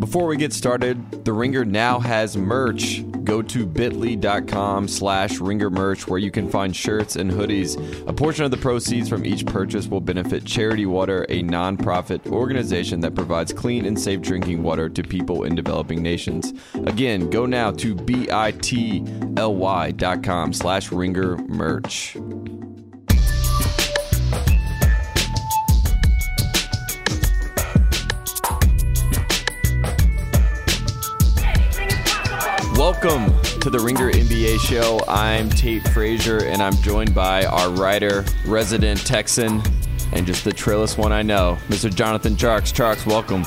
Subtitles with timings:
[0.00, 3.04] Before we get started, The Ringer now has merch.
[3.22, 7.76] Go to bit.ly.com slash ringer merch where you can find shirts and hoodies.
[8.08, 13.00] A portion of the proceeds from each purchase will benefit Charity Water, a nonprofit organization
[13.00, 16.54] that provides clean and safe drinking water to people in developing nations.
[16.86, 18.32] Again, go now to bit.ly.com
[20.54, 21.36] slash ringer
[32.80, 33.26] Welcome
[33.60, 35.00] to the Ringer NBA show.
[35.06, 39.60] I'm Tate Frazier, and I'm joined by our writer, resident Texan,
[40.14, 41.94] and just the trillest one I know, Mr.
[41.94, 42.72] Jonathan Tjarks.
[42.72, 43.44] Tjarks, welcome.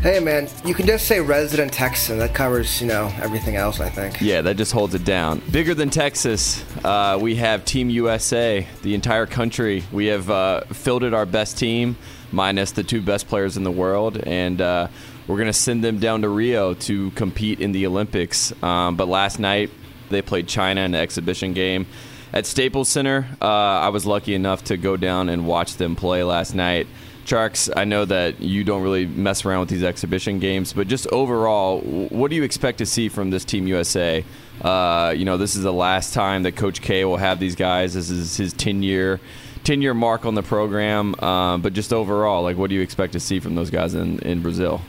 [0.00, 2.18] Hey man, you can just say resident Texan.
[2.18, 3.80] That covers, you know, everything else.
[3.80, 4.20] I think.
[4.20, 5.42] Yeah, that just holds it down.
[5.50, 9.82] Bigger than Texas, uh, we have Team USA, the entire country.
[9.90, 11.96] We have uh, fielded our best team,
[12.30, 14.86] minus the two best players in the world, and uh,
[15.26, 18.52] we're going to send them down to Rio to compete in the Olympics.
[18.62, 19.70] Um, but last night,
[20.08, 21.86] they played China in an exhibition game
[22.32, 23.26] at Staples Center.
[23.40, 26.86] Uh, I was lucky enough to go down and watch them play last night.
[27.24, 31.08] Tjarks, I know that you don't really mess around with these exhibition games, but just
[31.08, 34.24] overall, what do you expect to see from this Team USA?
[34.62, 37.94] Uh, you know, this is the last time that Coach K will have these guys.
[37.94, 39.20] This is his 10 year.
[39.64, 43.14] 10 year mark on the program, uh, but just overall, like, what do you expect
[43.14, 44.80] to see from those guys in, in Brazil?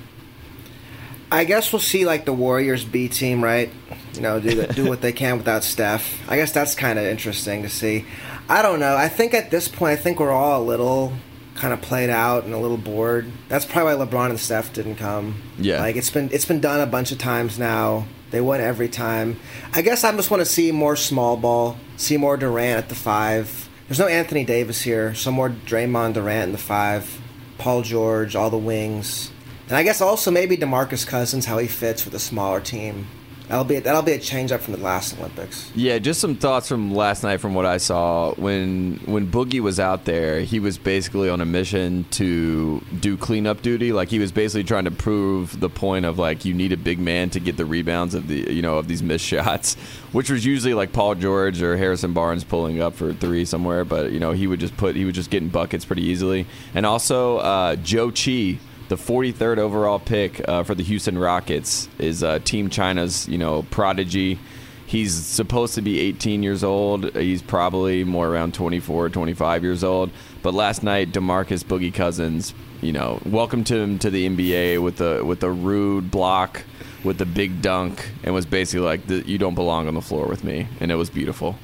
[1.32, 3.70] I guess we'll see like the Warriors B team, right?
[4.14, 6.28] You know, do the, do what they can without Steph.
[6.30, 8.06] I guess that's kind of interesting to see.
[8.50, 8.96] I don't know.
[8.96, 11.14] I think at this point, I think we're all a little
[11.56, 13.32] kind of played out and a little bored.
[13.50, 15.42] That's probably why LeBron and Steph didn't come.
[15.58, 18.06] Yeah, like it's been it's been done a bunch of times now.
[18.32, 19.40] They win every time.
[19.74, 22.96] I guess I just want to see more small ball, see more Durant at the
[22.96, 23.70] five.
[23.88, 27.22] There's no Anthony Davis here, so more Draymond Durant in the five,
[27.58, 29.32] Paul George, all the wings.
[29.68, 33.08] And I guess also maybe DeMarcus Cousins, how he fits with a smaller team.
[33.48, 35.72] That'll be that'll be a change up from the last Olympics.
[35.74, 38.34] Yeah, just some thoughts from last night from what I saw.
[38.34, 43.62] When when Boogie was out there, he was basically on a mission to do cleanup
[43.62, 43.94] duty.
[43.94, 47.00] Like he was basically trying to prove the point of like you need a big
[47.00, 49.76] man to get the rebounds of the you know of these missed shots,
[50.12, 53.86] which was usually like Paul George or Harrison Barnes pulling up for three somewhere.
[53.86, 56.48] But you know he would just put he was just getting buckets pretty easily.
[56.76, 62.24] And also uh, Zhou Qi the 43rd overall pick uh, for the Houston Rockets is
[62.24, 64.40] uh, Team China's, you know, prodigy.
[64.86, 67.14] He's supposed to be 18 years old.
[67.14, 70.12] He's probably more around 24, 25 years old.
[70.42, 75.26] But last night, DeMarcus Boogie Cousins, you know, welcomed him to the NBA with a
[75.26, 76.64] with a rude block,
[77.04, 80.46] with a big dunk, and was basically like, "You don't belong on the floor with
[80.46, 81.58] me," and it was beautiful.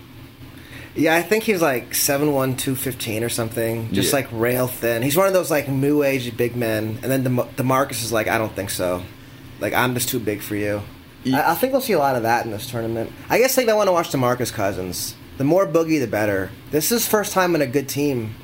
[0.96, 3.92] Yeah, I think he's like seven one two fifteen or something.
[3.94, 4.20] Just yeah.
[4.20, 5.02] like rail thin.
[5.02, 7.00] He's one of those like new age big men.
[7.02, 9.04] And then the DeMarcus is like, I don't think so.
[9.60, 10.82] Like I'm just too big for you.
[11.24, 11.40] Yeah.
[11.40, 13.12] I, I, think we'll see a lot of that in this tournament.
[13.30, 15.16] I guess like I want to watch DeMarcus Cousins.
[15.38, 16.52] The more boogie, the better.
[16.70, 18.36] This is first time in a good team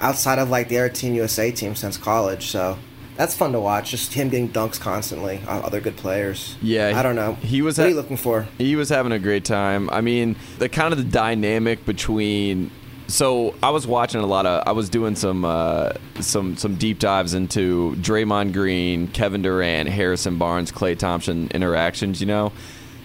[0.00, 2.48] outside of like the Air Team USA team since college.
[2.48, 2.78] So
[3.16, 3.90] that's fun to watch.
[3.90, 6.56] Just him getting dunks constantly on other good players.
[6.62, 7.34] Yeah, I don't know.
[7.34, 7.78] He was.
[7.78, 8.46] What ha- are you looking for?
[8.58, 9.88] He was having a great time.
[9.90, 12.70] I mean, the kind of the dynamic between.
[13.06, 14.66] So I was watching a lot of.
[14.66, 20.38] I was doing some uh, some some deep dives into Draymond Green, Kevin Durant, Harrison
[20.38, 22.20] Barnes, Klay Thompson interactions.
[22.20, 22.52] You know.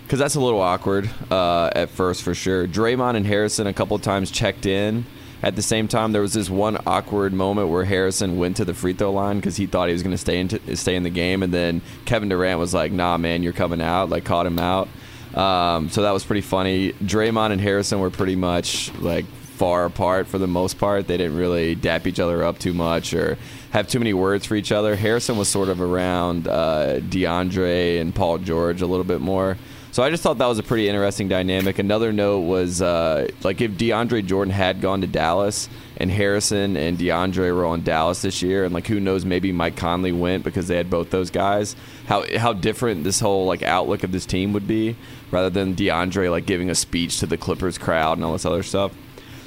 [0.04, 2.68] Because that's a little awkward uh, at first, for sure.
[2.68, 5.06] Draymond and Harrison a couple times checked in,
[5.42, 8.74] at the same time, there was this one awkward moment where Harrison went to the
[8.74, 11.54] free throw line because he thought he was going to stay in the game, and
[11.54, 14.90] then Kevin Durant was like, "Nah, man, you're coming out." Like caught him out.
[15.34, 16.94] Um, so that was pretty funny.
[16.94, 21.08] Draymond and Harrison were pretty much like far apart for the most part.
[21.08, 23.38] They didn't really dap each other up too much or
[23.72, 24.96] have too many words for each other.
[24.96, 29.58] Harrison was sort of around uh, DeAndre and Paul George a little bit more.
[29.92, 31.80] So I just thought that was a pretty interesting dynamic.
[31.80, 35.68] Another note was uh, like if DeAndre Jordan had gone to Dallas
[35.98, 39.76] and Harrison and DeAndre were on Dallas this year, and like who knows, maybe Mike
[39.76, 41.76] Conley went because they had both those guys.
[42.06, 44.96] How how different this whole like outlook of this team would be,
[45.32, 48.64] rather than DeAndre like giving a speech to the Clippers crowd and all this other
[48.64, 48.94] stuff.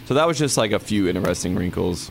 [0.07, 2.11] So that was just like a few interesting wrinkles.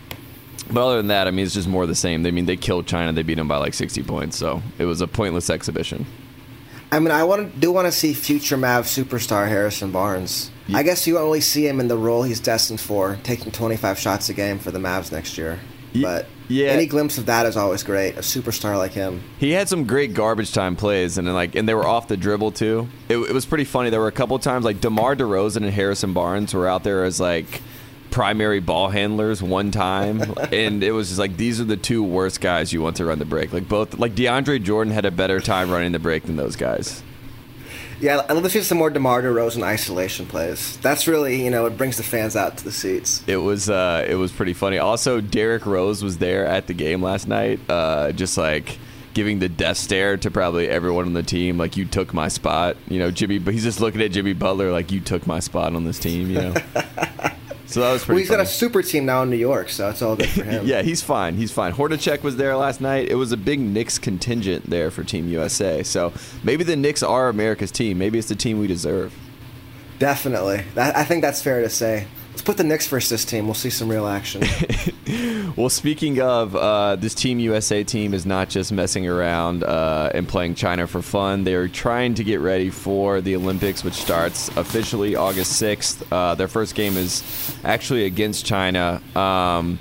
[0.71, 2.25] But other than that, I mean, it's just more the same.
[2.25, 3.11] I mean, they killed China.
[3.11, 4.37] They beat them by like 60 points.
[4.37, 6.05] So it was a pointless exhibition.
[6.91, 10.51] I mean, I want do want to see future Mav superstar Harrison Barnes.
[10.67, 10.77] Yeah.
[10.77, 14.29] I guess you only see him in the role he's destined for, taking 25 shots
[14.29, 15.59] a game for the Mavs next year.
[15.93, 16.07] Yeah.
[16.07, 16.67] But yeah.
[16.67, 18.17] any glimpse of that is always great.
[18.17, 19.23] A superstar like him.
[19.37, 22.51] He had some great garbage time plays, and like, and they were off the dribble
[22.51, 22.89] too.
[23.07, 23.89] It, it was pretty funny.
[23.89, 27.19] There were a couple times like DeMar DeRozan and Harrison Barnes were out there as
[27.19, 27.61] like
[28.11, 30.21] primary ball handlers one time,
[30.51, 33.19] and it was just like these are the two worst guys you want to run
[33.19, 33.51] the break.
[33.51, 37.01] Like both, like DeAndre Jordan had a better time running the break than those guys.
[37.99, 40.77] Yeah, I love to see some more DeMar DeRozan isolation plays.
[40.77, 43.23] That's really, you know, it brings the fans out to the seats.
[43.27, 44.79] It was, uh, it was pretty funny.
[44.79, 48.79] Also, Derrick Rose was there at the game last night, uh, just like
[49.13, 52.75] giving the death stare to probably everyone on the team, like you took my spot.
[52.89, 55.75] You know, Jimmy, but he's just looking at Jimmy Butler like you took my spot
[55.75, 56.31] on this team.
[56.31, 56.53] You know.
[57.71, 58.13] So that was pretty.
[58.15, 58.37] Well, he's funny.
[58.37, 60.65] got a super team now in New York, so it's all good for him.
[60.67, 61.35] yeah, he's fine.
[61.35, 61.73] He's fine.
[61.73, 63.09] Hornacek was there last night.
[63.09, 65.81] It was a big Knicks contingent there for Team USA.
[65.83, 66.11] So
[66.43, 67.97] maybe the Knicks are America's team.
[67.97, 69.13] Maybe it's the team we deserve.
[69.99, 70.63] Definitely.
[70.75, 72.07] That, I think that's fair to say.
[72.31, 73.45] Let's put the Knicks versus this team.
[73.45, 74.41] We'll see some real action.
[75.57, 80.25] well, speaking of, uh, this Team USA team is not just messing around uh, and
[80.25, 81.43] playing China for fun.
[81.43, 86.03] They're trying to get ready for the Olympics, which starts officially August 6th.
[86.09, 87.21] Uh, their first game is
[87.65, 89.01] actually against China.
[89.13, 89.77] Um,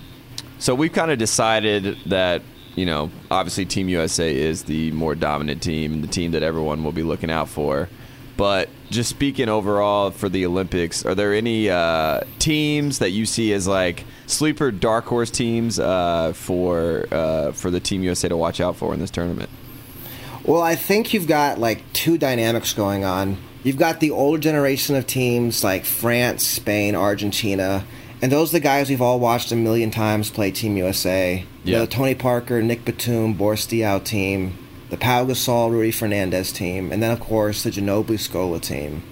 [0.58, 2.42] so we've kind of decided that,
[2.74, 6.82] you know, obviously Team USA is the more dominant team, and the team that everyone
[6.82, 7.88] will be looking out for.
[8.36, 13.52] But just speaking overall for the Olympics, are there any uh, teams that you see
[13.52, 18.60] as like sleeper dark horse teams uh, for uh, for the Team USA to watch
[18.60, 19.48] out for in this tournament?
[20.44, 23.36] Well, I think you've got like two dynamics going on.
[23.62, 27.84] You've got the older generation of teams like France, Spain, Argentina,
[28.22, 31.44] and those are the guys we've all watched a million times play Team USA.
[31.64, 31.80] Yeah.
[31.80, 34.56] The Tony Parker, Nick Batum, Boris Diaw team,
[34.90, 39.02] the Pau Gasol, Rudy Fernandez team, and then of course the Ginobili Scola team.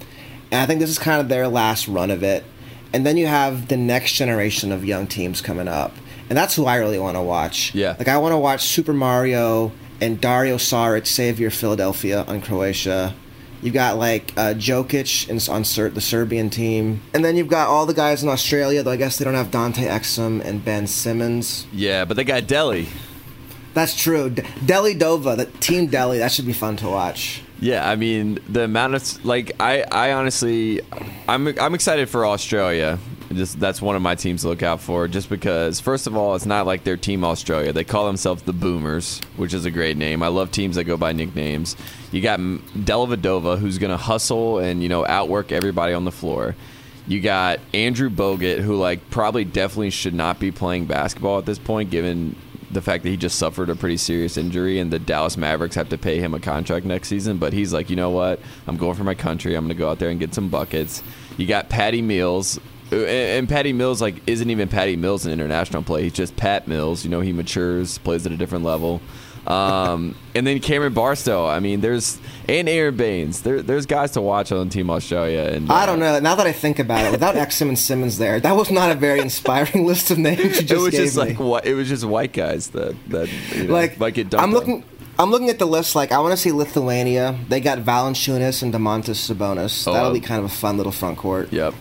[0.50, 2.44] And I think this is kind of their last run of it.
[2.92, 5.94] And then you have the next generation of young teams coming up.
[6.28, 7.74] And that's who I really want to watch.
[7.74, 7.94] Yeah.
[7.98, 13.14] Like I want to watch Super Mario and Dario Saric, Savior Philadelphia on Croatia.
[13.62, 17.68] You've got like uh, Jokic in, on Ser- the Serbian team, and then you've got
[17.68, 18.84] all the guys in Australia.
[18.84, 21.66] Though I guess they don't have Dante Exum and Ben Simmons.
[21.72, 22.86] Yeah, but they got Delly.
[23.74, 24.30] That's true.
[24.30, 27.42] D- Dellavedova, the team Delhi, that should be fun to watch.
[27.60, 30.80] Yeah, I mean the amount of like I, I honestly,
[31.28, 32.98] I'm I'm excited for Australia.
[33.32, 35.06] Just that's one of my teams to look out for.
[35.06, 37.72] Just because, first of all, it's not like they're Team Australia.
[37.72, 40.22] They call themselves the Boomers, which is a great name.
[40.22, 41.76] I love teams that go by nicknames.
[42.10, 46.54] You got Dellavedova, who's going to hustle and you know outwork everybody on the floor.
[47.06, 51.58] You got Andrew Bogut, who like probably definitely should not be playing basketball at this
[51.58, 52.36] point, given
[52.70, 55.88] the fact that he just suffered a pretty serious injury and the Dallas Mavericks have
[55.90, 57.38] to pay him a contract next season.
[57.38, 58.40] But he's like, you know what?
[58.66, 59.54] I'm going for my country.
[59.54, 61.02] I'm going to go out there and get some buckets.
[61.36, 62.58] You got Patty Mills.
[62.92, 66.02] uh, And and Patty Mills like isn't even Patty Mills in international play.
[66.02, 67.04] He's just Pat Mills.
[67.04, 69.00] You know, he matures, plays at a different level.
[69.48, 71.48] Um, and then Cameron Bairstow.
[71.48, 73.40] I mean, there's and Aron Baynes.
[73.42, 75.50] There, there's guys to watch on Team Australia.
[75.54, 76.20] And I uh, don't know.
[76.20, 78.94] Now that I think about it, without Exum and Simmons there, that was not a
[78.94, 81.22] very inspiring list of names you just It was just me.
[81.24, 81.66] like what?
[81.66, 84.54] It was just white guys that that you know, like might get dunked I'm on.
[84.54, 84.84] looking.
[85.18, 85.96] I'm looking at the list.
[85.96, 87.36] Like I want to see Lithuania.
[87.48, 89.88] They got Valanciunas and Domantas Sabonis.
[89.88, 91.52] Oh, That'll um, be kind of a fun little front court.
[91.52, 91.74] Yep.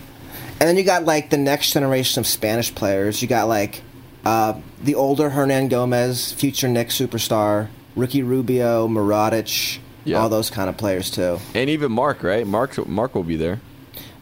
[0.60, 3.22] And then you got like the next generation of Spanish players.
[3.22, 3.84] You got like
[4.26, 10.18] uh, the older Hernangomez, future Knicks superstar, Ricky Rubio, Mirotic, Yeah.
[10.20, 11.40] all those kind of players too.
[11.56, 12.46] And even Mark, right?
[12.46, 13.60] Mark Mark will be there.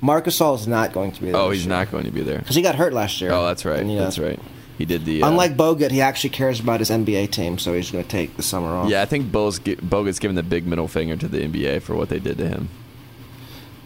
[0.02, 1.40] Marc Gasol is not going to be there.
[1.42, 2.40] Oh, he's not going to be there.
[2.40, 3.32] because he got hurt last year.
[3.32, 3.80] Oh, that's right.
[3.80, 4.40] And, you know, That's right.
[4.78, 5.24] He did the.
[5.24, 8.36] Uh, Unlike Bogut, he actually cares about his NBA team, so he's going to take
[8.36, 8.90] the summer off.
[8.90, 12.10] yeah, I think Bo's, Bogut's giving the big middle finger to the NBA for what
[12.10, 12.68] they did to him.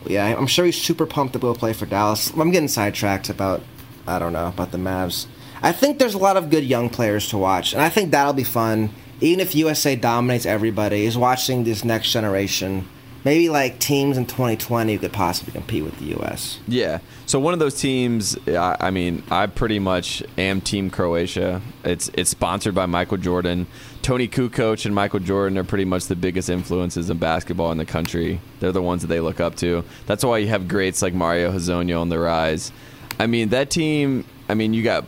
[0.07, 2.31] Yeah, I'm sure he's super pumped to go play for Dallas.
[2.33, 3.61] I'm getting sidetracked about,
[4.07, 5.27] I don't know, about the Mavs.
[5.61, 8.33] I think there's a lot of good young players to watch, and I think that'll
[8.33, 8.91] be fun.
[9.21, 12.87] Even if USA dominates everybody, is watching this next generation.
[13.25, 16.59] Maybe like teams in 2020 who could possibly compete with the U.S.
[16.69, 16.99] Yeah.
[17.25, 21.61] So one of those teams, I, I mean, I pretty much am Team Croatia.
[21.83, 23.67] It's it's sponsored by Michael Jordan.
[24.01, 27.85] Toni Kukoc and Michael Jordan are pretty much the biggest influences in basketball in the
[27.85, 28.39] country.
[28.61, 29.83] They're the ones that they look up to.
[30.05, 32.71] That's why you have greats like Mario Hezonja on the rise.
[33.19, 34.23] I mean, that team.
[34.47, 35.05] I mean, you got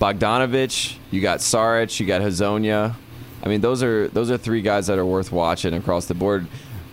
[0.00, 2.94] Bogdanovich, you got Saric, you got Hezonja.
[3.42, 6.46] I mean, those are those are three guys that are worth watching across the board.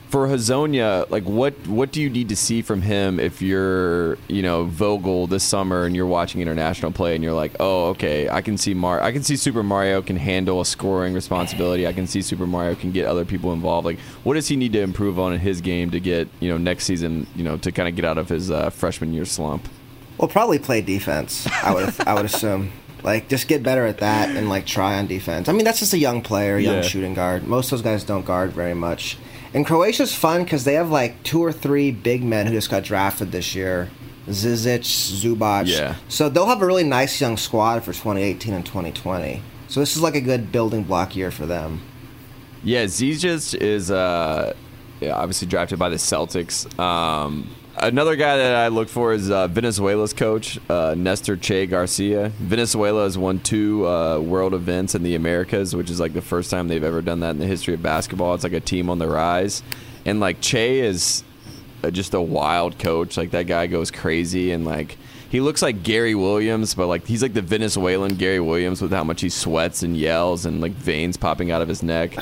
[0.10, 4.44] For Hezonja, like what what do you need to see from him if you're you
[4.44, 8.42] know Vogel this summer and you're watching international play and you're like, oh okay, I
[8.42, 11.88] can see Mar I can see Super Mario can handle a scoring responsibility.
[11.88, 13.86] I can see Super Mario can get other people involved.
[13.86, 16.58] Like, what does he need to improve on in his game to get you know
[16.60, 19.68] next season you know to kind of get out of his uh, freshman year slump?
[20.20, 21.48] Well, probably play defense.
[21.48, 22.72] I would I would assume.
[23.04, 25.50] Like just get better at that and like try on defense.
[25.50, 26.82] I mean, that's just a young player, young Yeah.
[26.82, 27.46] shooting guard.
[27.48, 29.18] Most of those guys don't guard very much.
[29.54, 32.84] And Croatia's fun because they have like two or three big men who just got
[32.84, 33.90] drafted this year.
[34.28, 35.68] Zizic, Zubac.
[35.68, 35.96] Yeah.
[36.08, 39.42] So they'll have a really nice young squad for 2018 and 2020.
[39.68, 41.82] So this is like a good building block year for them.
[42.64, 44.54] Yeah, Zizic is uh,
[45.04, 46.68] obviously drafted by the Celtics.
[46.80, 52.30] Um, another guy that I look for is uh, Venezuela's coach, uh, Nestor Che Garcia.
[52.30, 56.52] Venezuela has won two uh, world events in the Americas, which is like the first
[56.52, 58.34] time they've ever done that in the history of basketball.
[58.34, 59.64] It's like a team on the rise.
[60.06, 61.24] And like Che is
[61.84, 63.18] uh, just a wild coach.
[63.18, 64.98] Like that guy goes crazy and like
[65.30, 69.04] he looks like Gary Williams, but like he's like the Venezuelan Gary Williams with how
[69.04, 72.16] much he sweats and yells and like veins popping out of his neck.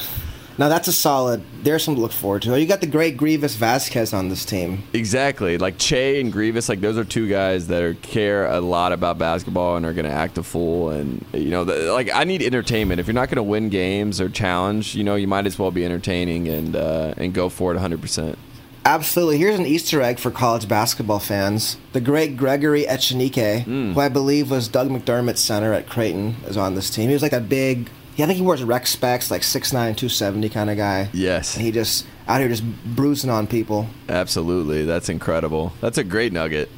[0.58, 1.41] Now that's a solid.
[1.63, 2.60] There's some to look forward to.
[2.60, 4.84] You got the great Greivis Vasquez on this team.
[4.93, 6.70] Exactly, like Che and Grievous.
[6.70, 10.05] like those are two guys that are, care a lot about basketball and are going
[10.05, 10.89] to act a fool.
[10.89, 13.00] And you know, the, like I need entertainment.
[13.00, 15.72] If you're not going to win games or challenge, you know, you might as well
[15.72, 18.01] be entertaining and uh, and go for it 100.
[18.01, 18.38] percent
[18.84, 19.38] Absolutely.
[19.38, 21.77] Here's an Easter egg for college basketball fans.
[21.93, 23.93] The great Gregory Echenique, Mm.
[23.93, 27.08] who I believe was Doug McDermott's center at Creighton, is on this team.
[27.10, 30.50] He was like a big, yeah, I think he wears rec specs, like 6'9", 270
[30.50, 31.10] kind of guy.
[31.13, 32.63] Yes, And he just out here just
[32.96, 33.88] bruising on people.
[34.10, 34.86] absolutely.
[34.86, 35.74] That's incredible.
[35.82, 36.70] That's a great nugget.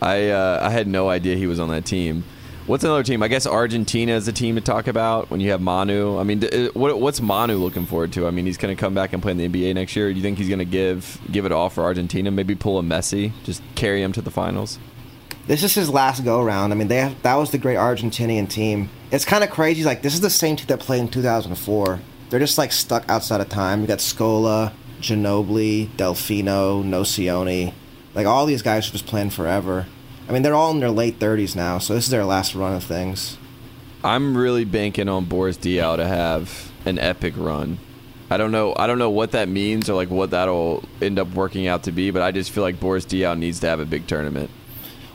[0.00, 2.24] I uh, I had no idea he was on that team.
[2.66, 3.22] What's another team?
[3.22, 6.18] I guess Argentina is a team to talk about when you have Manu.
[6.18, 8.26] I mean, uh, what, what's Manu looking forward to?
[8.26, 10.10] I mean, he's going to come back and play in the NBA next year.
[10.10, 12.30] Do you think he's going to give give it all for Argentina?
[12.30, 14.78] Maybe pull a Messi, just carry him to the finals.
[15.46, 16.72] This is his last go round.
[16.72, 18.90] I mean, they have, that was the great Argentinian team.
[19.10, 19.84] It's kind of crazy.
[19.84, 22.00] Like this is the same team that played in 2004.
[22.28, 23.80] They're just like stuck outside of time.
[23.80, 27.72] You got Scola, Ginobili, Delfino, Nocioni.
[28.14, 29.86] Like all these guys just playing forever.
[30.28, 32.74] I mean, they're all in their late 30s now, so this is their last run
[32.74, 33.38] of things.
[34.02, 37.78] I'm really banking on Boris Diaw to have an epic run.
[38.28, 38.74] I don't know.
[38.76, 41.92] I don't know what that means or like what that'll end up working out to
[41.92, 44.50] be, but I just feel like Boris Diaw needs to have a big tournament.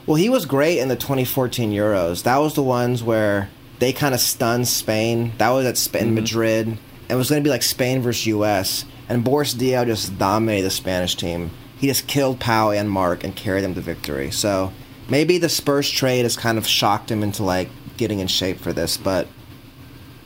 [0.06, 2.22] Well, he was great in the 2014 Euros.
[2.22, 3.50] That was the ones where
[3.82, 5.32] they kind of stunned Spain.
[5.38, 6.14] That was at Spain, mm-hmm.
[6.14, 8.84] Madrid, and it was going to be like Spain versus U.S.
[9.08, 11.50] And Boris Diaw just dominated the Spanish team.
[11.78, 14.30] He just killed Pau and Mark and carried them to victory.
[14.30, 14.72] So
[15.08, 18.72] maybe the Spurs trade has kind of shocked him into like getting in shape for
[18.72, 19.26] this, but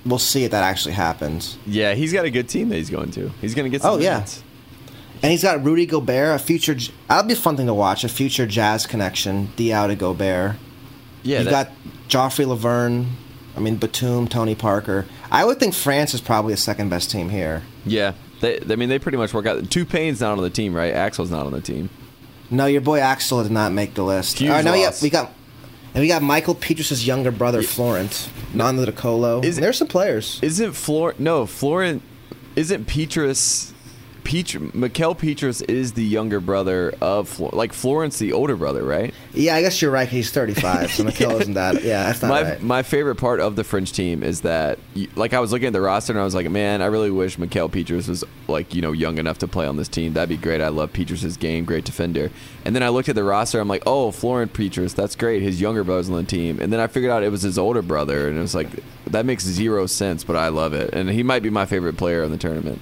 [0.04, 1.56] we'll see if that actually happens.
[1.64, 3.30] Yeah, he's got a good team that he's going to.
[3.40, 4.26] He's going to get some Oh, yeah.
[5.22, 6.76] And he's got Rudy Gobert, a future.
[7.08, 8.04] That'll be a fun thing to watch.
[8.04, 9.48] A future Jazz connection.
[9.56, 10.56] Diaw to Gobert.
[11.22, 11.72] Yeah, you that- got
[12.10, 13.06] Joffrey Lauvergne.
[13.56, 15.06] I mean Batum, Tony Parker.
[15.30, 17.62] I would think France is probably the second best team here.
[17.84, 19.70] Yeah, they, I mean, they pretty much work out.
[19.70, 20.92] Two Payne's not on the team, right?
[20.92, 21.88] Axel's not on the team.
[22.50, 24.38] No, your boy Axel did not make the list.
[24.38, 25.02] Huge All right, now we got, loss.
[25.02, 25.32] we got
[25.94, 29.40] and we got Michael Pietrus's younger brother Florent, Nando De Colo.
[29.40, 30.38] Is- There's some players.
[30.42, 31.14] Isn't Flor?
[31.18, 32.02] No, Florent.
[32.54, 33.72] Isn't Pietrus?
[34.26, 39.14] Petr, Mikel Pietrus is the younger brother of Flor, like Florence, the older brother, right?
[39.32, 40.08] Yeah, I guess you're right.
[40.08, 41.84] He's 35, so Mikel isn't that.
[41.84, 42.60] Yeah, that's not my right.
[42.60, 44.80] my favorite part of the French team is that,
[45.14, 47.38] like, I was looking at the roster and I was like, man, I really wish
[47.38, 50.14] Mikel Pietrus was like, you know, young enough to play on this team.
[50.14, 50.60] That'd be great.
[50.60, 52.32] I love Pietrus's game, great defender.
[52.64, 53.60] And then I looked at the roster.
[53.60, 55.40] I'm like, oh, Florent Pietrus, that's great.
[55.40, 56.58] His younger brother's on the team.
[56.60, 58.70] And then I figured out it was his older brother, and it was like,
[59.06, 60.92] that makes zero sense, but I love it.
[60.92, 62.80] And he might be my favorite player in the tournament.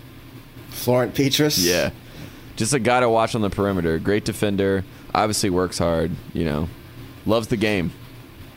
[0.74, 1.58] Florent Pietrus.
[1.64, 1.90] Yeah,
[2.56, 3.98] just a guy to watch on the perimeter.
[3.98, 4.84] Great defender.
[5.14, 6.10] Obviously works hard.
[6.32, 6.68] You know,
[7.26, 7.92] loves the game.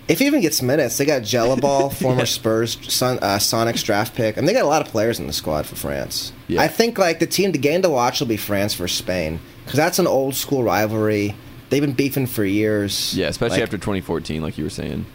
[0.08, 4.38] If he even gets minutes, they got Gelabale, former Spurs Son, uh, Sonics draft pick.
[4.38, 6.32] I mean, they got a lot of players in the squad for France.
[6.48, 6.62] Yeah.
[6.62, 9.78] I think like the team, the game to watch will be France versus Spain because
[9.78, 11.36] that's an old school rivalry.
[11.70, 13.14] They've been beefing for years.
[13.18, 15.06] Yeah, especially Like, after 2014, like you were saying.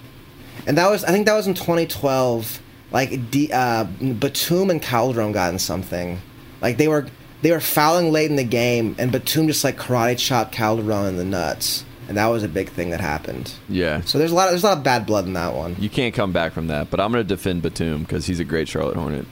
[0.66, 2.60] And that was, I think that was in 2012.
[2.90, 6.20] Like D, uh, Batum and Calderon got in something.
[6.62, 7.06] Like they were
[7.42, 11.16] they were fouling late in the game, and Batum just like karate chopped Calderon in
[11.16, 13.52] the nuts, and that was a big thing that happened.
[13.68, 14.00] Yeah.
[14.02, 15.76] So there's a lot of, there's a lot of bad blood in that one.
[15.78, 18.44] You can't come back from that, but I'm going to defend Batum because he's a
[18.44, 19.26] great Charlotte Hornet.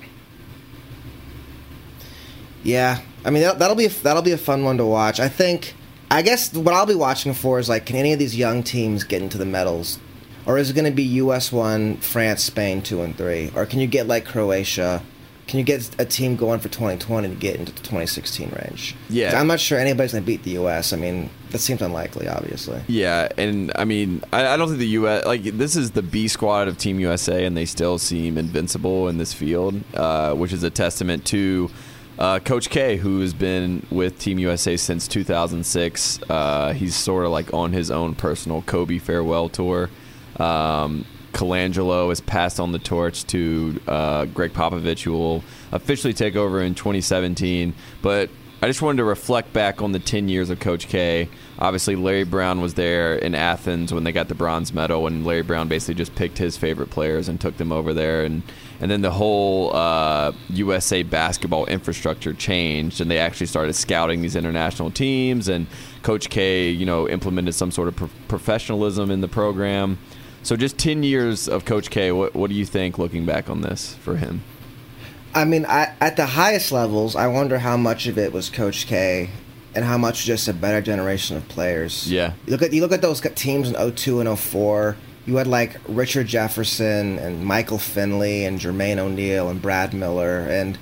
[2.65, 5.21] Yeah, I mean that, that'll be a, that'll be a fun one to watch.
[5.21, 5.75] I think.
[6.13, 9.05] I guess what I'll be watching for is like, can any of these young teams
[9.05, 10.01] get into the medals,
[10.45, 11.53] or is it going to be U.S.
[11.53, 15.05] one, France, Spain two and three, or can you get like Croatia?
[15.51, 18.95] Can you get a team going for 2020 to get into the 2016 range?
[19.09, 20.93] Yeah, I'm not sure anybody's going to beat the U.S.
[20.93, 22.81] I mean, that seems unlikely, obviously.
[22.87, 25.27] Yeah, and I mean, I, I don't think the U.S.
[25.27, 29.19] like this is the B squad of Team USA, and they still seem invincible in
[29.19, 31.69] this field, uh, which is a testament to
[32.21, 36.21] uh, Coach K, who has been with Team USA since 2006.
[36.31, 39.91] Uh, he's sort of like on his own personal Kobe farewell tour.
[40.37, 46.37] Um, Colangelo has passed on the torch to uh, Gregg Popovich, who will officially take
[46.37, 47.75] over in 2017.
[48.03, 48.31] But
[48.63, 51.31] I just wanted to reflect back on the 10 years of Coach K.
[51.59, 55.41] Obviously, Larry Brown was there in Athens when they got the bronze medal, and Larry
[55.41, 58.23] Brown basically just picked his favorite players and took them over there.
[58.23, 58.43] And,
[58.79, 64.37] and then the whole uh, USA basketball infrastructure changed, and they actually started scouting these
[64.37, 65.49] international teams.
[65.49, 65.67] And
[66.03, 69.99] Coach K, you know, implemented some sort of pro- professionalism in the program.
[70.43, 73.61] So, just 10 years of Coach K, what, what do you think looking back on
[73.61, 74.43] this for him?
[75.35, 78.87] I mean, I, at the highest levels, I wonder how much of it was Coach
[78.87, 79.31] K
[79.75, 82.11] and how much just a better generation of players.
[82.11, 82.33] Yeah.
[82.47, 84.97] You look at you look at those teams in 02 and 04.
[85.27, 90.77] You had like Richard Jefferson and Michael Finley and Jermaine O'Neal and Brad Miller and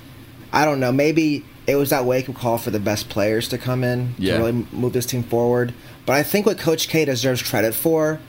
[0.51, 3.59] I don't know, maybe it was that wake up call for the best players to
[3.59, 4.33] come in Yeah.
[4.33, 5.75] to really move this team forward.
[6.07, 8.19] But I think what Coach K deserves credit for,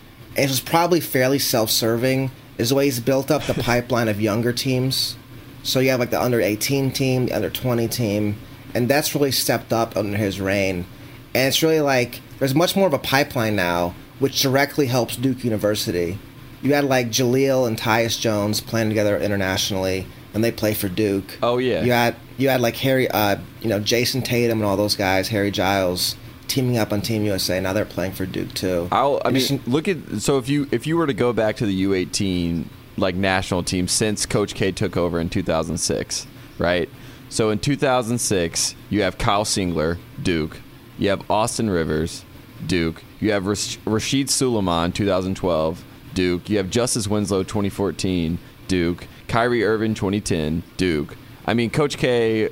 [0.41, 4.21] it was probably fairly self serving, is the way he's built up the pipeline of
[4.21, 5.17] younger teams.
[5.63, 8.37] So you have like the under 18 team, the under 20 team,
[8.75, 10.87] and that's really stepped up under his reign.
[11.35, 15.45] And it's really like there's much more of a pipeline now, which directly helps Duke
[15.45, 16.19] University.
[16.63, 21.39] You had like Jahlil and Tyus Jones playing together internationally, and they play for Duke.
[21.43, 21.83] Oh, yeah.
[21.83, 25.29] You had you had like Harry, uh, you know, Jayson Tatum and all those guys,
[25.29, 26.17] Harry Giles,
[26.51, 27.61] teaming up on Team USA.
[27.61, 28.89] Now they're playing for Duke too.
[28.93, 31.57] I'll, I mean, just- look at so if you if you were to go back
[31.57, 32.65] to the U18
[32.97, 36.27] like national team since Coach K took over in 2006,
[36.59, 36.89] right?
[37.31, 40.59] So in 2006, you have Kyle Singler, Duke.
[40.99, 42.25] You have Austin Rivers,
[42.67, 43.03] Duke.
[43.21, 46.51] You have Rash- Rasheed Sulaimon, 2012, Duke.
[46.51, 48.39] You have Justice Winslow, 2014,
[48.69, 49.07] Duke.
[49.29, 51.17] Kyrie Irving, 2010, Duke.
[51.47, 52.49] I mean, Coach K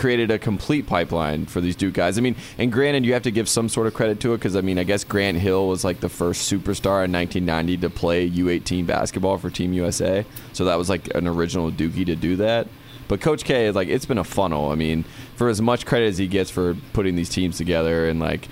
[0.00, 2.16] created a complete pipeline for these Duke guys.
[2.16, 4.56] I mean, and granted, you have to give some sort of credit to it because
[4.56, 8.28] I mean, I guess Grant Hill was like the first superstar in 1990 to play
[8.28, 12.66] U18 basketball for Team USA, so that was like an original Dookie to do that.
[13.08, 14.70] But Coach K is like it's been a funnel.
[14.70, 15.04] I mean,
[15.36, 18.48] for as much credit as he gets for putting these teams together and like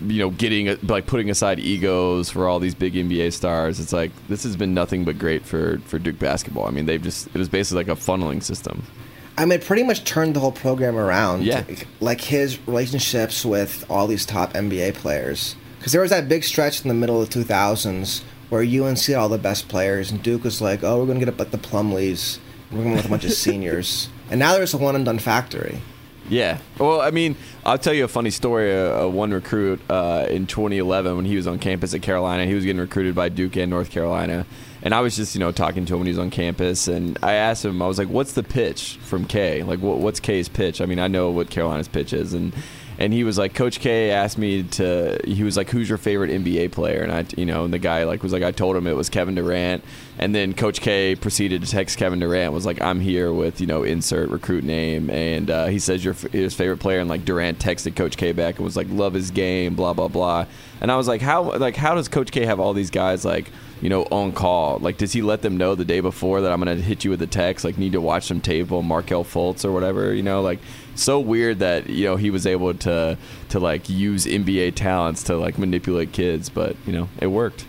[0.00, 4.10] you know getting like putting aside egos for all these big NBA stars, it's like
[4.26, 6.66] this has been nothing but great for for Duke basketball.
[6.66, 8.82] I mean, they've just it was basically like a funneling system.
[9.38, 11.44] I mean, it pretty much turned the whole program around.
[11.44, 11.64] Yeah.
[12.00, 15.54] Like his relationships with all these top NBA players.
[15.78, 19.16] Because there was that big stretch in the middle of the 2000s where UNC had
[19.16, 21.52] all the best players, and Duke was like, oh, we're going to get up at
[21.52, 22.38] the Plumlees.
[22.72, 24.08] We're going with a bunch of seniors.
[24.30, 25.80] And now there's a one and done factory.
[26.28, 26.58] Yeah.
[26.78, 28.74] Well, I mean, I'll tell you a funny story.
[28.74, 32.64] Uh, one recruit uh, in 2011, when he was on campus at Carolina, he was
[32.64, 34.46] getting recruited by Duke and North Carolina.
[34.82, 37.18] And I was just, you know, talking to him when he was on campus, and
[37.22, 39.62] I asked him, I was like, "What's the pitch from K?
[39.62, 40.80] Like, what, what's K's pitch?
[40.80, 42.52] I mean, I know what Carolina's pitch is." And
[42.98, 46.30] and he was like, "Coach K asked me to." He was like, "Who's your favorite
[46.30, 48.88] NBA player?" And I, you know, and the guy like was like, "I told him
[48.88, 49.84] it was Kevin Durant."
[50.18, 53.68] And then Coach K proceeded to text Kevin Durant, was like, "I'm here with you
[53.68, 57.60] know insert recruit name," and uh, he says your his favorite player, and like Durant
[57.60, 60.46] texted Coach K back and was like, "Love his game," blah blah blah.
[60.80, 63.50] And I was like, "How like how does Coach K have all these guys like?"
[63.80, 64.78] you know, on call?
[64.78, 67.10] Like, does he let them know the day before that I'm going to hit you
[67.10, 70.12] with a text, like, need to watch some on Markelle Fultz or whatever?
[70.12, 70.58] You know, like,
[70.98, 73.16] so weird that you know he was able to
[73.50, 77.64] to like use NBA talents to like manipulate kids, but you know, it worked.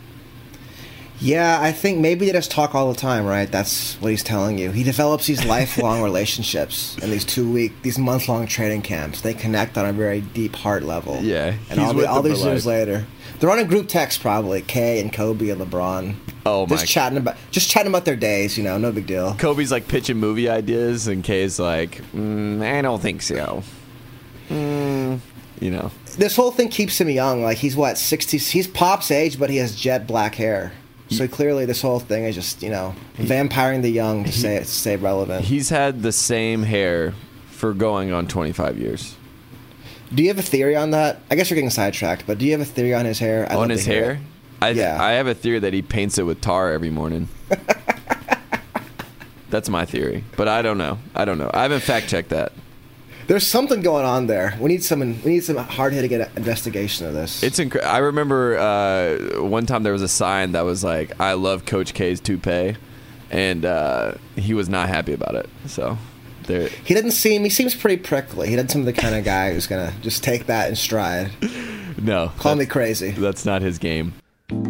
[1.22, 3.52] Yeah, I think maybe they just talk all the time, right?
[3.52, 4.72] That's what he's telling you.
[4.72, 9.20] He develops these lifelong relationships in these two week, these month long training camps.
[9.20, 11.22] They connect on a very deep heart level.
[11.22, 12.88] Yeah, and all, the, all these years life.
[12.88, 13.06] later,
[13.40, 14.62] they're on a group text probably.
[14.62, 16.16] Kay and Kobe and LeBron.
[16.46, 16.76] Oh, my!
[16.76, 18.58] just chatting about just chatting about their days.
[18.58, 19.36] You know, no big deal.
[19.36, 23.64] Kobe's like pitching movie ideas, and Kay's like, mm, I don't think so.
[24.50, 25.20] Mm,
[25.60, 27.44] you know, This whole thing keeps him young.
[27.44, 28.38] Like he's what sixty?
[28.38, 30.72] He's Pop's age, but he has jet black hair.
[31.12, 34.96] So clearly, this whole thing is just you know vampiring the young to stay stay
[34.96, 35.44] relevant.
[35.44, 37.16] he's had the same hair
[37.50, 39.16] for going on 25 years.
[40.14, 41.20] Do you have a theory on that?
[41.30, 43.46] I guess you're getting sidetracked, but do you have a theory on his hair?
[43.50, 44.20] I'd on his hair.
[44.62, 45.02] I Yeah.
[45.02, 47.30] I have a theory that he paints it with tar every morning.
[49.50, 51.00] That's my theory, but I don't know.
[51.16, 51.50] I don't know.
[51.54, 52.54] I haven't fact checked that.
[53.28, 54.58] There's something going on there.
[54.60, 55.00] We need some.
[55.00, 57.44] We need some hard hitting investigation of this.
[57.44, 61.66] It's I remember uh, one time there was a sign that was like, "I love
[61.66, 62.76] Coach K's toupee,"
[63.30, 65.48] and uh, he was not happy about it.
[65.68, 65.98] So
[66.50, 67.46] there, he doesn't seem.
[67.46, 68.50] He seems pretty prickly.
[68.50, 71.32] He doesn't seem the kind of guy who's gonna just take that in stride.
[72.02, 73.12] no, Call me crazy.
[73.12, 74.14] That's not his game.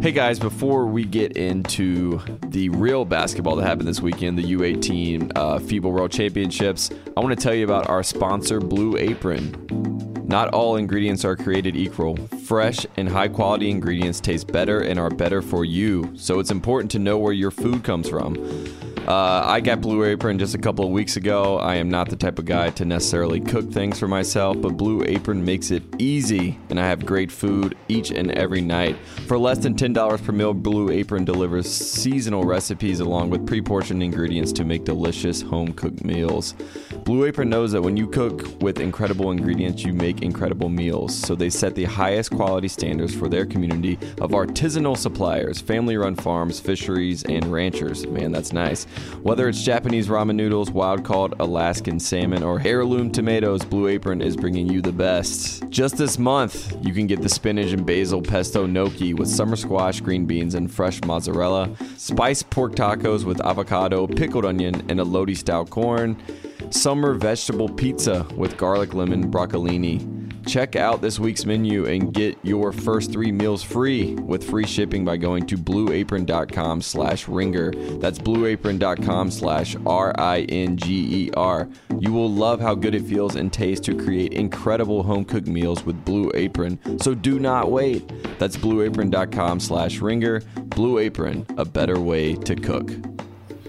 [0.02, 5.32] Hey guys, before we get into the real basketball that happened this weekend, the U18
[5.36, 10.19] uh, FIBA World Championships, I want to tell you about our sponsor, Blue Apron.
[10.30, 12.16] Not all ingredients are created equal.
[12.46, 16.92] Fresh and high quality ingredients taste better and are better for you, so it's important
[16.92, 18.36] to know where your food comes from.
[19.08, 21.58] Uh, I got Blue Apron just a couple of weeks ago.
[21.58, 25.04] I am not the type of guy to necessarily cook things for myself, but Blue
[25.04, 28.98] Apron makes it easy, and I have great food each and every night.
[29.26, 34.04] For less than $10 per meal, Blue Apron delivers seasonal recipes along with pre portioned
[34.04, 36.54] ingredients to make delicious home cooked meals.
[37.10, 41.16] Blue Apron knows that when you cook with incredible ingredients, you make incredible meals.
[41.16, 46.14] So they set the highest quality standards for their community of artisanal suppliers, family run
[46.14, 48.06] farms, fisheries, and ranchers.
[48.06, 48.84] Man, that's nice.
[49.24, 54.38] Whether it's Japanese ramen noodles, wild caught Alaskan salmon, or heirloom tomatoes, Blue Apron is
[54.38, 55.68] bringing you the best.
[55.70, 60.00] Just this month, you can get the spinach and basil pesto gnocchi with summer squash,
[60.00, 65.66] green beans, and fresh mozzarella, spiced pork tacos with avocado, pickled onion, and elote style
[65.66, 66.16] corn,
[66.72, 70.20] summer vegetable pizza with garlic lemon broccolini.
[70.48, 75.06] Check out this week's menu and get your first three meals free with free shipping
[75.06, 77.72] by going to blueapron.com slash ringer.
[78.00, 81.70] That's blueapron.com slash R-I-N-G-E-R.
[82.00, 86.04] You will love how good it feels and tastes to create incredible home-cooked meals with
[86.04, 86.80] Blue Apron.
[87.00, 88.12] So do not wait.
[88.40, 90.42] That's blueapron.com slash ringer.
[90.56, 92.90] Blue Apron, a better way to cook.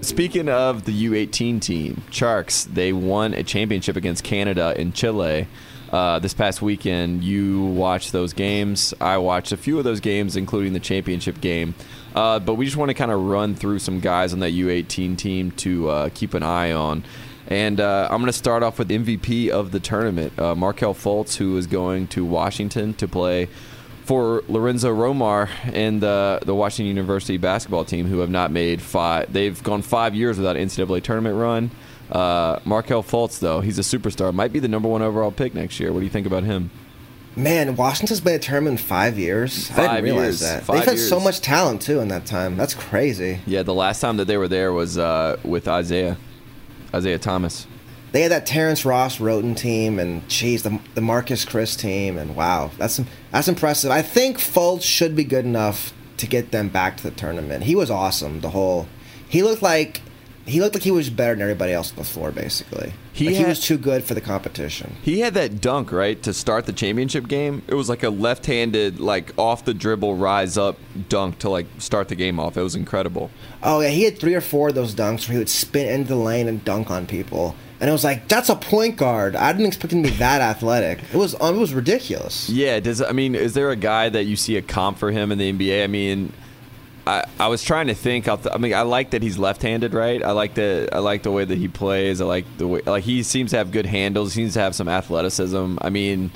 [0.03, 5.47] Speaking of the U18 team, Tjarks, they won a championship against Canada in Chile
[5.93, 7.23] uh, this past weekend.
[7.23, 8.95] You watched those games.
[8.99, 11.75] I watched a few of those games, including the championship game.
[12.15, 15.19] Uh, but we just want to kind of run through some guys on that U18
[15.19, 17.05] team to uh, keep an eye on.
[17.47, 21.37] And uh, I'm going to start off with MVP of the tournament, uh, Markelle Fultz,
[21.37, 23.49] who is going to Washington to play
[24.11, 29.33] for Lorenzo Romar and the the Washington University basketball team, who have not made five.
[29.33, 31.71] They've gone five years without an NCAA tournament run.
[32.11, 34.35] Uh, Markelle Fultz, though, he's a superstar.
[34.35, 35.93] Might be the number one overall pick next year.
[35.93, 36.73] What do you think about him?
[37.37, 39.69] Man, Washington's been a tournament in five years.
[39.69, 40.41] Five I didn't realize years.
[40.41, 40.65] that.
[40.65, 41.09] Five They've had years.
[41.09, 42.57] so much talent too in that time.
[42.57, 43.39] That's crazy.
[43.47, 46.17] Yeah, the last time that they were there was uh, with Isaiah,
[46.93, 47.69] Isaiah Thomas.
[48.13, 52.35] They had that Terrence Ross Wroten team, and geez, the, the Marquese Chriss team, and
[52.35, 53.91] wow, that's that's impressive.
[53.91, 57.65] I think Fultz should be good enough to get them back to the tournament.
[57.65, 58.41] He was awesome.
[58.41, 58.89] The whole
[59.29, 60.03] he looked like
[60.47, 62.33] he looked like he was better than everybody else on the floor.
[62.33, 64.97] Basically, He Like, he was too good for the competition.
[65.03, 67.63] He had that dunk right to start the championship game.
[67.69, 72.09] It was like a left-handed, like off the dribble, rise up dunk to like start
[72.09, 72.57] the game off.
[72.57, 73.31] It was incredible.
[73.63, 76.09] Oh yeah, he had three or four of those dunks where he would spin into
[76.09, 79.35] the lane and dunk on people, and I was like that's a point guard.
[79.35, 81.01] I didn't expect him to be that athletic.
[81.13, 82.49] It was um, it was ridiculous.
[82.49, 85.33] Yeah, does I mean, is there a guy that you see a comp for him
[85.33, 85.85] in the NBA?
[85.85, 86.33] I mean,
[87.07, 88.29] I, I was trying to think.
[88.29, 90.23] I mean, I like that he's left-handed, right?
[90.23, 92.21] I like the I like the way that he plays.
[92.21, 94.35] I like the way like he seems to have good handles.
[94.35, 95.77] He seems to have some athleticism.
[95.81, 96.31] I mean,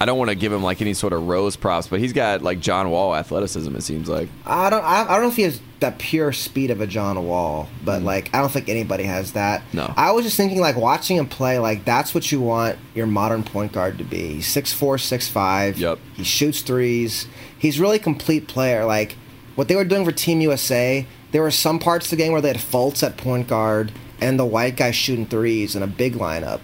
[0.00, 2.42] I don't want to give him like any sort of rose props, but he's got
[2.42, 3.74] like John Wall athleticism.
[3.76, 4.28] It seems like.
[4.44, 7.22] I don't I, I don't know if he has that pure speed of a John
[7.26, 8.04] Wall, but mm.
[8.04, 9.62] like I don't think anybody has that.
[9.72, 9.92] No.
[9.96, 13.44] I was just thinking like watching him play, like that's what you want your modern
[13.44, 14.34] point guard to be.
[14.34, 15.78] He's six four, six five.
[15.78, 15.98] Yep.
[16.14, 17.26] He shoots threes.
[17.58, 18.84] He's really a complete player.
[18.84, 19.16] Like
[19.54, 22.40] what they were doing for Team USA, there were some parts of the game where
[22.40, 26.14] they had Fultz at point guard and the white guy shooting threes in a big
[26.14, 26.60] lineup.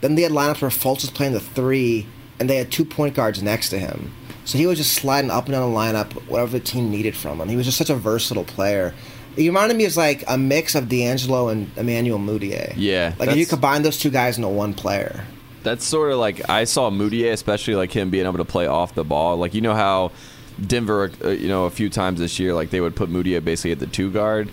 [0.00, 2.06] Then they had lineups where Fultz was playing the three
[2.42, 4.12] and they had two point guards next to him.
[4.44, 7.40] So he was just sliding up and down the lineup, whatever the team needed from
[7.40, 7.48] him.
[7.48, 8.92] He was just such a versatile player.
[9.36, 12.74] He reminded me of like a mix of D'Angelo and Emmanuel Mudiay.
[12.76, 15.24] Yeah, Like if you combine those two guys into one player.
[15.62, 18.96] That's sort of like I saw Mudiay, especially like him being able to play off
[18.96, 19.36] the ball.
[19.36, 20.10] Like you know how
[20.66, 23.70] Denver, uh, you know, a few times this year, like they would put Mudiay basically
[23.70, 24.50] at the two guard,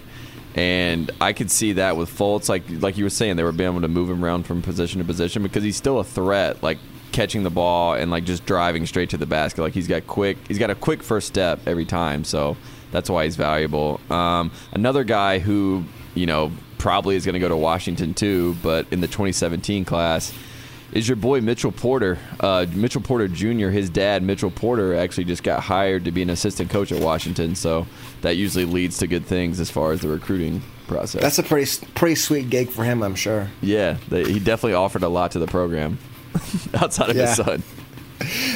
[0.54, 2.47] and I could see that with Fultz.
[2.47, 4.99] Like like you were saying, they were being able to move him around from position
[4.99, 6.62] to position because he's still a threat.
[6.62, 6.78] Like
[7.12, 9.62] catching the ball and like just driving straight to the basket.
[9.62, 12.24] Like he's got quick, he's got a quick first step every time.
[12.24, 12.58] So
[12.91, 14.00] that's why he's valuable.
[14.10, 15.84] Um, another guy who
[16.15, 20.34] you know probably is going to go to Washington too, but in the 2017 class
[20.91, 22.17] is your boy Mitchell Porter.
[22.39, 26.30] Uh, Mitchell Porter Jr., his dad, Mitchell Porter, actually just got hired to be an
[26.30, 27.56] assistant coach at Washington.
[27.56, 27.86] So
[28.22, 31.22] that usually leads to good things as far as the recruiting process.
[31.22, 33.50] That's a pretty pretty sweet gig for him, I'm sure.
[33.62, 36.00] yeah, they, he definitely offered a lot to the program
[36.75, 37.63] outside of his son.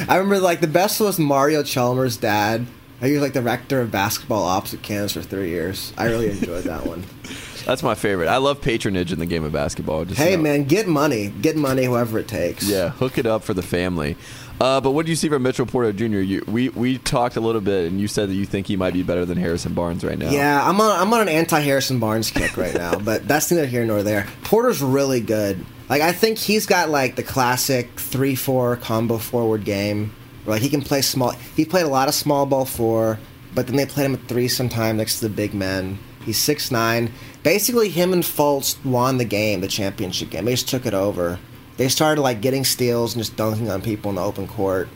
[0.08, 2.66] I remember like the best was Mario Chalmers' dad.
[3.02, 5.94] He was like the rector of basketball ops at Kansas for three years.
[5.98, 7.04] I really enjoyed that one.
[7.66, 8.28] That's my favorite.
[8.28, 10.06] I love patronage in the game of basketball.
[10.06, 12.68] Just, Hey know, man, get money, get money, whoever it takes.
[12.68, 14.18] Yeah, hook it up for the family.
[14.62, 16.20] Uh, but what do you see from Mitchell Porter Jr.?
[16.20, 18.94] You, we we talked a little bit, and you said that you think he might
[18.94, 20.30] be better than Harrison Barnes right now.
[20.30, 23.66] Yeah, I'm on I'm on an anti Harrison Barnes kick right now, but that's neither
[23.66, 24.28] here nor there.
[24.44, 25.66] Porter's really good.
[25.90, 30.14] Like I think he's got like the classic three four combo forward game.
[30.46, 31.32] Like he can play small.
[31.56, 33.20] He played a lot of small ball four,
[33.56, 35.98] but then they played him at three sometime next to the big men.
[36.26, 37.12] He's six nine.
[37.44, 40.46] Basically him and Fultz won the game, the championship game.
[40.46, 41.40] They just took it over.
[41.78, 44.90] They started like getting steals and just dunking on people in the open court.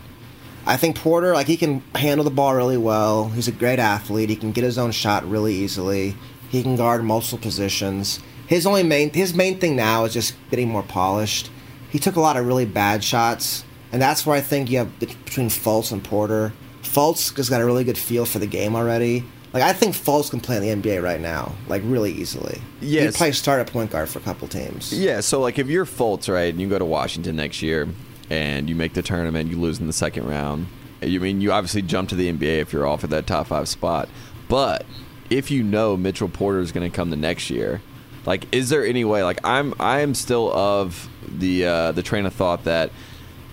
[0.66, 3.30] I think Porter, like he can handle the ball really well.
[3.30, 4.30] He's a great athlete.
[4.30, 6.16] He can get his own shot really easily.
[6.50, 8.20] He can guard multiple positions.
[8.48, 11.50] His only main his main thing now is just getting more polished.
[11.90, 15.00] He took a lot of really bad shots, and that's where I think you have
[15.00, 16.54] between Fultz and Porter.
[16.84, 19.24] Fultz has got a really good feel for the game already.
[19.58, 22.62] Like I think Fultz can play in the NBA right now, like really easily.
[22.80, 24.94] Yeah, he'd probably start at point guard for a couple teams.
[24.94, 27.88] Yeah, so like if you're Fultz, right, and you go to Washington next year
[28.30, 30.68] and you make the tournament, you lose in the second round.
[31.02, 34.10] You mean you obviously jump to the NBA if you're offered that top five spot.
[34.48, 34.86] But
[35.32, 37.82] if you know Mitchell Porter is going to come the next year,
[38.28, 39.24] like is there any way?
[39.24, 42.92] Like I'm I am still of the uh, the train of thought that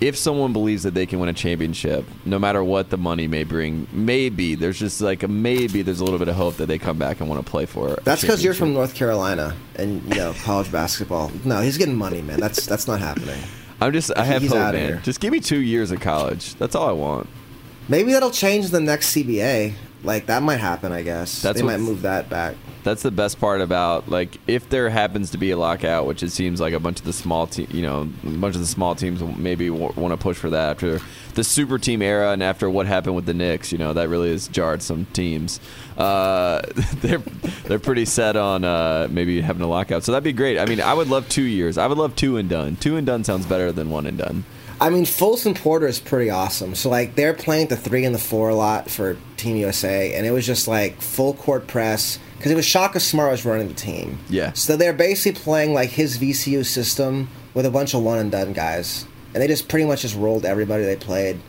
[0.04, 3.42] if someone believes that they can win a championship, no matter what the money may
[3.42, 6.78] bring, maybe there's just like a maybe there's a little bit of hope that they
[6.78, 7.96] come back and want to play for.
[8.04, 8.74] That's because you're from.
[8.74, 11.30] North Carolina and you know college basketball.
[11.44, 12.40] No, he's getting money, man.
[12.40, 13.40] That's that's not happening.
[13.80, 14.74] I'm just I have hope, man.
[14.74, 15.00] here.
[15.04, 16.54] Just give me two years of college.
[16.56, 17.28] That's all I want.
[17.88, 19.74] Maybe that'll change the next CBA.
[20.04, 20.92] Like that might happen.
[20.92, 22.56] I guess That's they might move that back.
[22.82, 26.30] That's the best part about like if there happens to be a lockout, which it
[26.30, 28.94] seems like a bunch of the small te- you know, a bunch of the small
[28.94, 31.00] teams will maybe w- want to push for that after
[31.34, 33.72] the super team era and after what happened with the Knicks.
[33.72, 35.60] You know that really has jarred some teams.
[35.96, 36.60] Uh,
[36.96, 37.22] they're
[37.64, 40.58] they're pretty set on uh, maybe having a lockout, so that'd be great.
[40.58, 41.78] I mean, I would love two years.
[41.78, 42.76] I would love two and done.
[42.76, 44.44] Two and done sounds better than one and done.
[44.84, 46.74] I mean, Fultz and Porter is pretty awesome.
[46.74, 50.26] So like they're playing the three and the four a lot for Team USA, and
[50.26, 53.74] it was just like full court press because it was Shaka Smart was running the
[53.74, 54.18] team.
[54.28, 54.52] Yeah.
[54.52, 58.52] So they're basically playing like his VCU system with a bunch of one and done
[58.52, 61.40] guys, and they just pretty much just rolled everybody they played,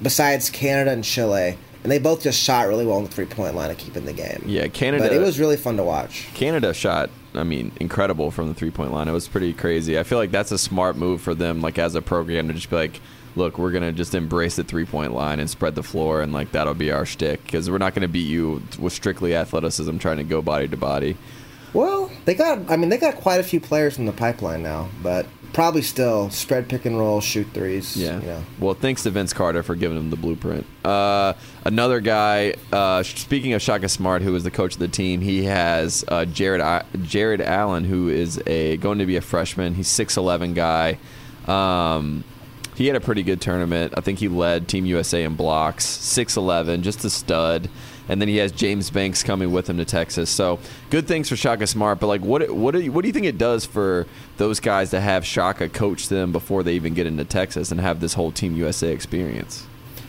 [0.00, 3.56] besides Canada and Chile, and they both just shot really well on the three point
[3.56, 4.44] line of keeping the game.
[4.46, 5.02] Yeah, Canada.
[5.02, 6.28] But it was really fun to watch.
[6.34, 9.08] Canada shot, I mean, incredible from the three point line.
[9.08, 9.98] It was pretty crazy.
[9.98, 12.70] I feel like that's a smart move for them, like as a program, to just
[12.70, 13.00] be like,
[13.36, 16.52] look, we're gonna just embrace the three point line and spread the floor, and like
[16.52, 20.24] that'll be our shtick because we're not gonna beat you with strictly athleticism, trying to
[20.24, 21.16] go body to body.
[21.72, 22.70] Well, they got.
[22.70, 26.28] I mean, they got quite a few players in the pipeline now, but probably still
[26.28, 27.96] spread pick and roll, shoot threes.
[27.96, 28.20] Yeah.
[28.20, 28.44] You know.
[28.60, 30.66] Well, thanks to Vince Carter for giving him the blueprint.
[30.84, 31.32] Uh,
[31.64, 32.54] another guy.
[32.70, 36.26] Uh, speaking of Shaka Smart, who is the coach of the team, he has uh,
[36.26, 39.74] Jared I- Jarrett Allen, who is a going to be a freshman.
[39.74, 40.98] He's six eleven guy.
[41.46, 42.24] Um,
[42.74, 43.94] he had a pretty good tournament.
[43.96, 45.84] I think he led Team USA in blocks.
[45.86, 47.70] Six eleven, just a stud.
[48.08, 50.28] And then he has James Banks coming with him to Texas.
[50.30, 50.58] So
[50.90, 52.00] good things for Shaka Smart.
[52.00, 54.90] But like, what what do you, what do you think it does for those guys
[54.90, 58.32] to have Shaka coach them before they even get into Texas and have this whole
[58.32, 59.66] Team USA experience?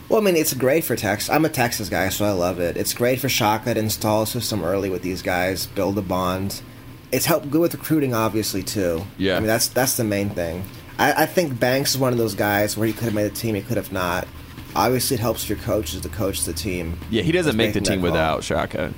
[0.08, 1.28] Well, I mean, it's great for Texas.
[1.30, 2.76] I'm a Texas guy, so I love it.
[2.76, 6.62] It's great for Shaka to install a system early with these guys, build a bond.
[7.10, 9.04] It's helped good with recruiting, obviously, too.
[9.18, 9.36] Yeah.
[9.36, 10.64] I mean, that's that's the main thing.
[10.98, 13.34] I, I think Banks is one of those guys where he could have made the
[13.34, 14.28] team, he could have not.
[14.76, 16.98] Obviously, it helps your coaches to coach the team.
[17.10, 18.92] Yeah, he doesn't make the team without Shaka.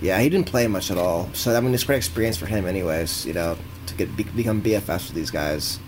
[0.00, 1.28] Yeah, he didn't play much at all.
[1.32, 3.26] So I mean, it's a great experience for him, anyways.
[3.26, 5.80] You know, to get be, become BFFs with these guys.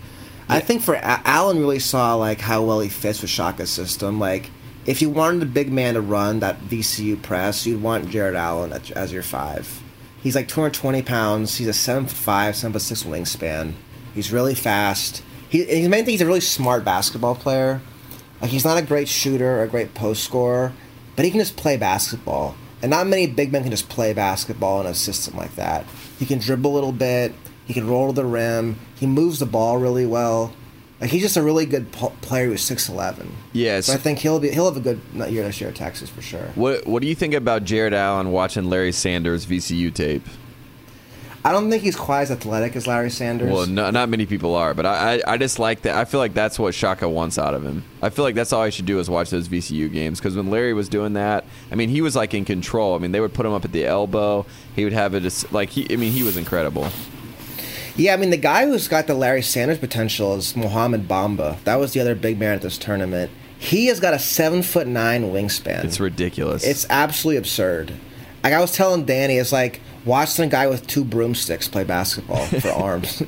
[0.49, 4.19] I think for Allen really saw like how well he fits with Shaka's system.
[4.19, 4.49] Like,
[4.85, 8.73] if you wanted a big man to run that VCU press, you'd want Jarrett Allen
[8.95, 9.83] as, your five.
[10.23, 11.55] He's like 220 pounds.
[11.57, 13.73] He's a seven foot five, seven foot six wingspan.
[14.15, 15.23] He's really fast.
[15.49, 17.81] He, his main thing, he's a really smart basketball player.
[18.41, 20.73] Like he's not a great shooter or a great post scorer,
[21.15, 22.55] but he can just play basketball.
[22.81, 25.85] And not many big men can just play basketball in a system like that.
[26.17, 27.33] He can dribble a little bit.
[27.65, 28.79] He can roll to the rim.
[28.95, 30.53] He moves the ball really well.
[31.01, 33.31] Like he's just a really good po- player who's six eleven.
[33.53, 33.85] Yes.
[33.87, 34.99] So I think he'll be he'll have a good
[35.29, 36.51] year next year at Texas for sure.
[36.55, 40.25] What What do you think about Jarrett Allen watching Larry Sanders VCU tape?
[41.49, 43.51] I don't think he's quite as athletic as Larry Sanders.
[43.51, 45.95] Well, no, not many people are, but I, I, I just like that.
[45.95, 47.83] I feel like that's what Shaka wants out of him.
[48.03, 50.19] I feel like that's all he should do is watch those VCU games.
[50.19, 52.93] Because when Larry was doing that, I mean, he was like in control.
[52.93, 54.45] I mean, they would put him up at the elbow.
[54.75, 55.91] He would have it just like he.
[55.91, 56.87] I mean, he was incredible.
[57.95, 61.61] Yeah, I mean the guy who's got the Larry Sanders potential is Mohamed Bamba.
[61.63, 63.31] That was the other big man at this tournament.
[63.57, 65.83] He has got a seven foot nine wingspan.
[65.83, 66.63] It's ridiculous.
[66.63, 67.93] It's absolutely absurd.
[68.43, 72.45] Like I was telling Danny, it's like watching a guy with two broomsticks play basketball
[72.45, 73.21] for arms.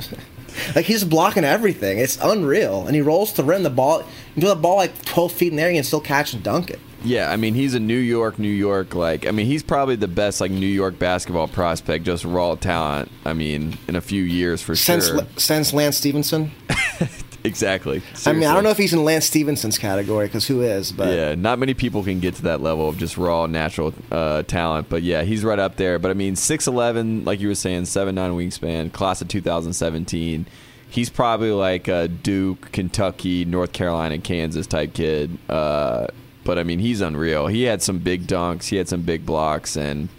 [0.75, 1.97] like he's blocking everything.
[1.99, 4.03] It's unreal, and he rolls to rim the ball.
[4.35, 6.43] You throw the ball like twelve feet in the air, you can still catch and
[6.43, 6.79] dunk it.
[7.03, 8.93] Yeah, I mean he's a New York, New York.
[8.93, 13.09] Like, I mean he's probably the best like New York basketball prospect, just raw talent.
[13.25, 15.25] I mean, in a few years for Since sure.
[15.37, 16.51] since Lance Stephenson,
[17.43, 18.01] exactly.
[18.25, 20.91] I mean, I don't know if he's in Lance Stephenson's category because who is?
[20.91, 24.43] But yeah, not many people can get to that level of just raw natural uh,
[24.43, 24.89] talent.
[24.89, 25.99] But yeah, he's right up there.
[25.99, 30.45] But I mean, six eleven, like you were saying, seven nine wingspan, class of 2017.
[30.89, 35.37] He's probably like a Duke, Kentucky, North Carolina, Kansas type kid.
[35.47, 36.07] Uh,
[36.43, 37.47] but I mean, he's unreal.
[37.47, 38.65] He had some big dunks.
[38.69, 40.09] He had some big blocks, and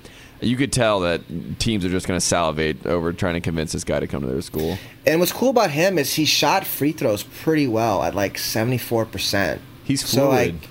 [0.43, 1.21] you could tell that
[1.59, 4.27] teams are just going to salivate over trying to convince this guy to come to
[4.29, 4.77] their school.
[5.07, 8.79] And what's cool about him is he shot free throws pretty well at like seventy
[8.79, 9.61] four percent.
[9.85, 10.55] He's So fluid.
[10.55, 10.69] like,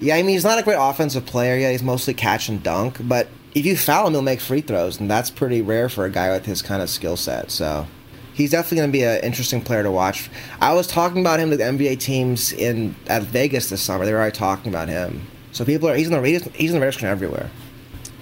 [0.00, 1.72] yeah, I mean he's not a great offensive player yet.
[1.72, 5.10] He's mostly catch and dunk, but if you foul him, he'll make free throws, and
[5.10, 7.50] that's pretty rare for a guy with his kind of skill set.
[7.50, 7.86] So
[8.34, 10.30] he's definitely going to be an interesting player to watch.
[10.60, 14.04] I was talking about him to the NBA teams in at Vegas this summer.
[14.04, 15.26] They were already talking about him.
[15.50, 17.50] So people are he's in the radar, he's in the radar screen everywhere.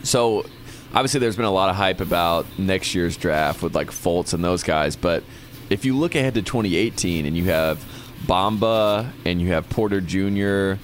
[0.03, 0.47] So
[0.95, 4.43] obviously, there's been a lot of hype about next year's draft with like Fultz and
[4.45, 4.97] those guys.
[4.97, 5.25] But
[5.71, 7.85] if you look ahead to 2018 and you have
[8.27, 10.81] Bamba and you have Porter Jr.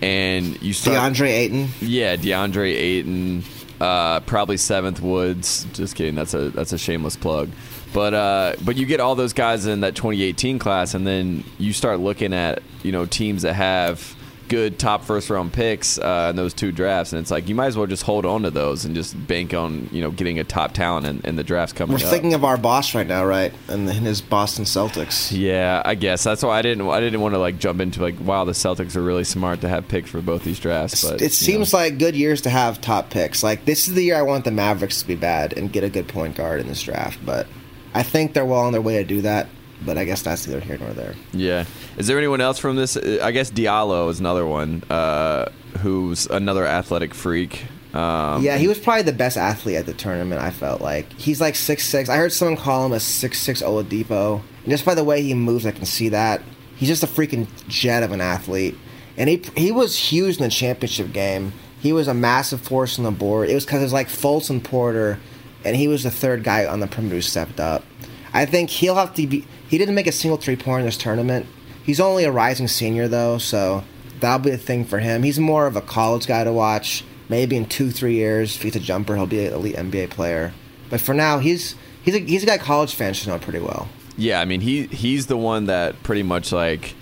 [0.00, 1.68] and you start, DeAndre Ayton.
[1.80, 3.44] yeah, DeAndre Ayton,
[3.80, 5.66] uh, probably Seventh Woods.
[5.72, 6.14] Just kidding.
[6.14, 7.50] That's a that's a shameless plug.
[7.92, 11.72] But uh, but you get all those guys in that 2018 class, and then you
[11.72, 14.16] start looking at you know teams that have
[14.52, 17.68] good top first round picks uh, in those two drafts, and it's like you might
[17.68, 20.44] as well just hold on to those and just bank on you know getting a
[20.44, 22.10] top talent in, in the drafts coming We're up.
[22.10, 23.50] thinking of our boss right now, right?
[23.68, 25.32] And his Boston Celtics.
[25.34, 26.86] yeah, I guess that's why I didn't.
[26.86, 29.70] I didn't want to like jump into like, wow, the Celtics are really smart to
[29.70, 31.02] have picks for both these drafts.
[31.02, 33.42] But it seems like good years to have top picks.
[33.42, 35.88] Like this is the year I want the Mavericks to be bad and get a
[35.88, 37.24] good point guard in this draft.
[37.24, 37.46] But
[37.94, 39.48] I think they're well on their way to do that.
[39.84, 41.14] But I guess that's neither here nor there.
[41.32, 41.64] Yeah.
[41.96, 42.96] Is there anyone else from this?
[42.96, 47.64] I guess Diallo is another one uh, who's another athletic freak.
[47.94, 50.40] Um, yeah, he was probably the best athlete at the tournament.
[50.40, 52.08] I felt like he's like six six.
[52.08, 54.40] I heard someone call him a six six Oladipo.
[54.62, 56.40] And just by the way he moves, I can see that
[56.76, 58.76] he's just a freaking jet of an athlete.
[59.16, 61.52] And he he was huge in the championship game.
[61.80, 63.50] He was a massive force on the board.
[63.50, 65.18] It was because it was like Fultz and Porter,
[65.64, 67.84] and he was the third guy on the perimeter who stepped up.
[68.32, 69.44] I think he'll have to be.
[69.72, 71.46] He didn't make a single three pointer in this tournament.
[71.82, 73.84] He's only a rising senior though, so
[74.20, 75.22] that'll be a thing for him.
[75.22, 77.04] He's more of a college guy to watch.
[77.30, 80.52] Maybe in two, three years, if he's a jumper, he'll be an elite NBA player.
[80.90, 83.88] But for now, he's he's a, he's a guy college fans should know pretty well.
[84.18, 86.94] Yeah, I mean he he's the one that pretty much like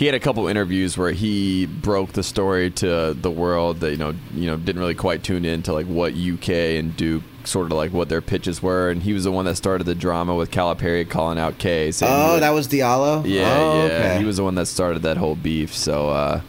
[0.00, 3.98] he had a couple interviews where he broke the story to the world that you
[3.98, 7.66] know you know didn't really quite tune in to like what UK and Duke sort
[7.66, 10.34] of like what their pitches were, and he was the one that started the drama
[10.34, 11.92] with Calipari calling out K.
[12.00, 13.26] Oh, that was Diallo.
[13.26, 13.92] Yeah, oh, yeah.
[13.92, 14.18] okay.
[14.20, 15.74] He was the one that started that whole beef.
[15.74, 16.40] So uh,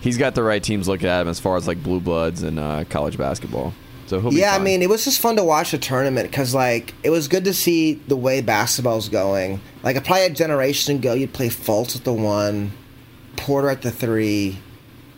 [0.00, 2.58] he's got the right teams looking at him as far as like blue bloods and
[2.58, 3.72] uh, college basketball.
[4.08, 6.54] So he'll be yeah, I mean, it was just fun to watch the tournament because,
[6.54, 9.60] like, it was good to see the way basketball's going.
[9.84, 12.72] Like, probably a generation ago, you'd play Fultz at the one,
[13.36, 14.58] Porter at the three,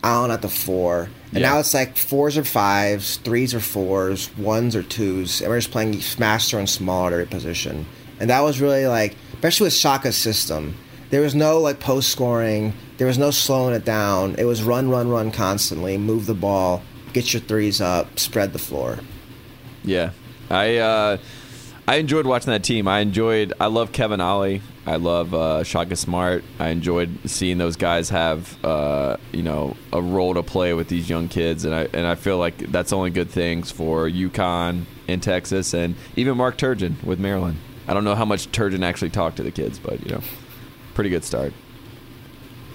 [0.03, 1.49] Allen at the four, and Yeah.
[1.51, 5.71] now it's like fours or fives, threes or fours, ones or twos, and we're just
[5.71, 7.85] playing master and smaller at every position.
[8.19, 10.75] And that was really like, especially with Shaka's system,
[11.09, 14.35] there was no like post scoring, there was no slowing it down.
[14.37, 16.81] It was run, run, run constantly, move the ball,
[17.13, 18.99] get your threes up, spread the floor.
[19.83, 20.11] Yeah,
[20.49, 21.17] I uh,
[21.87, 22.87] I enjoyed watching that team.
[22.87, 23.53] I enjoyed.
[23.59, 24.61] I love Kevin Ollie.
[24.89, 26.43] I love uh, Shaka Smart.
[26.57, 31.07] I enjoyed seeing those guys have uh, you know a role to play with these
[31.07, 35.19] young kids, and I and I feel like that's only good things for UConn in
[35.19, 37.57] Texas, and even Mark Turgeon with Maryland.
[37.87, 40.21] I don't know how much Turgeon actually talked to the kids, but you know,
[40.95, 41.53] pretty good start.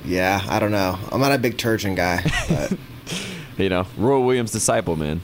[0.05, 0.97] Yeah, I don't know.
[1.11, 2.79] I'm not a big Turgeon guy, but
[3.57, 5.21] You know, Roy Williams' disciple, man.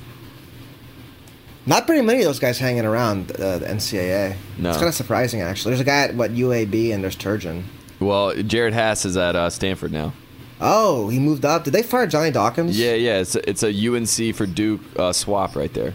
[1.71, 4.35] Not very many of those guys hanging around uh, the NCAA.
[4.59, 4.71] No.
[4.71, 5.71] It's kind of surprising, actually.
[5.71, 7.63] There's a guy at what UAB, and there's Turgeon.
[8.01, 10.13] Well, Jerod Haase is at uh, Stanford now.
[10.61, 11.63] Oh, he moved up.
[11.63, 12.77] Did they fire Johnny Dawkins?
[12.77, 13.21] Yeah, yeah.
[13.21, 15.95] It's a, it's a UNC for Duke uh, swap right there.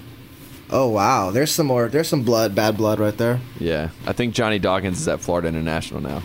[0.69, 1.89] Oh wow, there's some more.
[1.89, 3.41] There's some blood, bad blood right there.
[3.59, 6.23] Yeah, I think Johnny Dawkins is at Florida International now.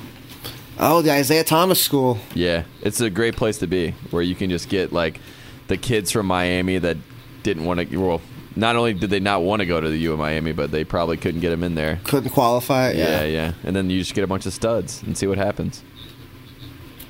[0.78, 2.18] Oh, the Isiah Thomas School.
[2.34, 5.20] Yeah, it's a great place to be where you can just get like
[5.66, 6.98] the kids from Miami that
[7.42, 7.96] didn't want to.
[7.96, 8.22] Well,
[8.56, 10.84] not only did they not want to go to the U of Miami, but they
[10.84, 12.00] probably couldn't get them in there.
[12.04, 12.92] Couldn't qualify.
[12.92, 13.24] Yeah, Yeah.
[13.24, 15.82] yeah, and then you just get a bunch of studs and see what happens.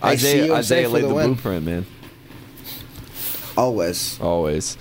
[0.03, 1.87] I see Isiah, you Isiah laid the the blueprint, man.
[3.57, 4.21] Always.
[4.21, 4.79] Always.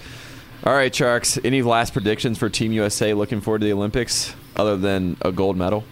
[0.63, 1.39] All right, Tjarks.
[1.43, 5.57] Any last predictions for Team USA looking forward to the Olympics other than a gold
[5.57, 5.83] medal?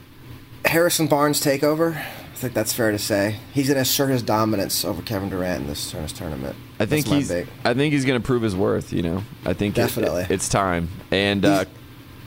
[0.65, 1.95] Harrison Barnes takeover.
[1.97, 3.37] I think that's fair to say.
[3.53, 6.55] He's going to assert his dominance over Kevin Durant in this, in this tournament.
[6.79, 7.29] I think he's.
[7.29, 7.47] big.
[7.63, 8.93] I think he's going to prove his worth.
[8.93, 10.23] You know, I think Definitely.
[10.23, 10.89] it- it's time.
[11.11, 11.65] And uh,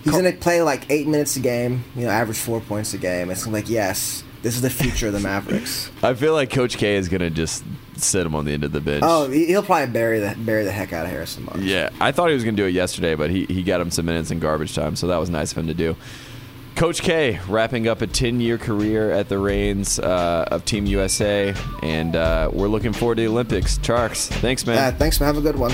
[0.03, 1.85] He's going to play like eight minutes a game.
[1.95, 3.31] You know, average four points a game.
[3.31, 5.91] It's like yes, This is the future of the Mavericks.
[6.03, 7.63] I feel like Coach K is gonna just
[7.97, 9.05] sit him on the end of the bench.
[9.07, 11.65] Oh, he- he'll probably bury the bury the heck out of Harrison Barnes.
[11.67, 13.91] Yeah, I thought he was going to do it yesterday, but he, he got him
[13.91, 15.95] some minutes in garbage time, so that was nice of him to do.
[16.77, 21.55] Coach K wrapping up a 10 year career at the reins uh, of Team USA,
[21.83, 23.79] and uh, we're looking forward to the Olympics.
[23.79, 24.77] Tjarks, thanks, man.
[24.77, 25.27] Yeah, thanks, man.
[25.27, 25.73] Have a good one.